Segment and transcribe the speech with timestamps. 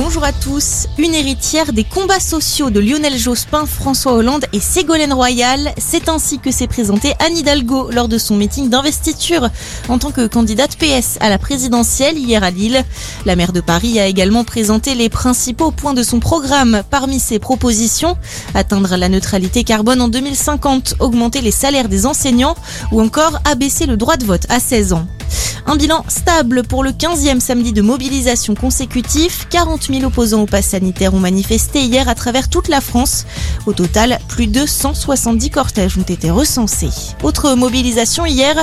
[0.00, 0.86] Bonjour à tous.
[0.96, 5.72] Une héritière des combats sociaux de Lionel Jospin, François Hollande et Ségolène Royal.
[5.76, 9.48] C'est ainsi que s'est présentée Anne Hidalgo lors de son meeting d'investiture
[9.88, 12.84] en tant que candidate PS à la présidentielle hier à Lille.
[13.26, 16.82] La maire de Paris a également présenté les principaux points de son programme.
[16.90, 18.16] Parmi ses propositions,
[18.54, 22.54] atteindre la neutralité carbone en 2050, augmenter les salaires des enseignants
[22.92, 25.08] ou encore abaisser le droit de vote à 16 ans.
[25.66, 29.46] Un bilan stable pour le 15e samedi de mobilisation consécutif.
[29.50, 33.26] 40 000 opposants au pass sanitaire ont manifesté hier à travers toute la France.
[33.66, 36.88] Au total, plus de 170 cortèges ont été recensés.
[37.22, 38.56] Autre mobilisation hier,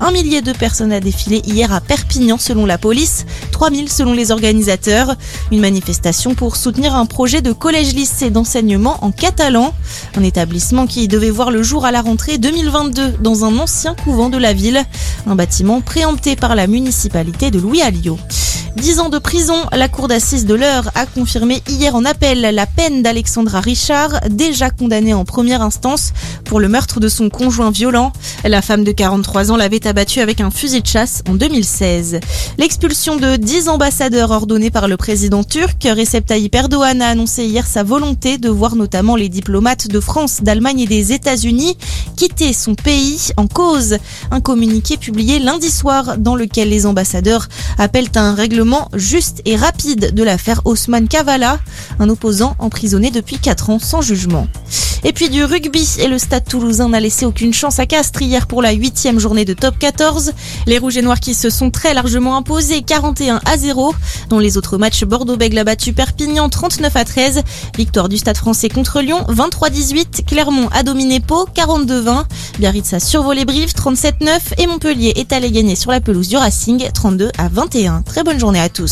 [0.00, 3.26] un millier de personnes a défilé hier à Perpignan selon la police,
[3.62, 5.14] 3000 selon les organisateurs.
[5.52, 9.72] Une manifestation pour soutenir un projet de collège-lycée d'enseignement en catalan.
[10.16, 14.30] Un établissement qui devait voir le jour à la rentrée 2022 dans un ancien couvent
[14.30, 14.82] de la ville.
[15.28, 18.18] Un bâtiment préempté par la municipalité de Louis Alliot.
[18.76, 22.66] 10 ans de prison, la cour d'assises de l'Eure a confirmé hier en appel la
[22.66, 26.12] peine d'Alexandra Richard, déjà condamnée en première instance
[26.44, 28.12] pour le meurtre de son conjoint violent.
[28.44, 32.20] La femme de 43 ans l'avait abattue avec un fusil de chasse en 2016.
[32.56, 37.66] L'expulsion de 10 ambassadeurs ordonnés par le président turc, Recep Tayyip Erdogan a annoncé hier
[37.66, 41.76] sa volonté de voir notamment les diplomates de France, d'Allemagne et des États-Unis
[42.16, 43.98] quitter son pays en cause.
[44.30, 47.48] Un communiqué publié lundi soir dans lequel les ambassadeurs
[47.78, 48.61] appellent à un règlement
[48.94, 51.58] juste et rapide de l'affaire Osman Kavala,
[51.98, 54.46] un opposant emprisonné depuis 4 ans sans jugement.
[55.04, 58.46] Et puis du rugby et le stade toulousain n'a laissé aucune chance à Castres hier
[58.46, 60.32] pour la huitième journée de top 14.
[60.66, 63.94] Les rouges et noirs qui se sont très largement imposés 41 à 0.
[64.28, 67.42] Dans les autres matchs, Bordeaux-Bègles a battu Perpignan 39 à 13.
[67.76, 70.24] Victoire du stade français contre Lyon 23-18.
[70.24, 72.24] Clermont a dominé Pau 42-20.
[72.60, 76.88] Biarritz a survolé Brive 37-9 et Montpellier est allé gagner sur la pelouse du Racing
[76.92, 78.02] 32 à 21.
[78.02, 78.90] Très bonne journée à tous.